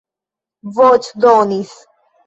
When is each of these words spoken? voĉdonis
voĉdonis 0.79 1.77